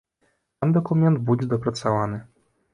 [0.61, 2.17] Сам дакумент будзе дапрацаваны.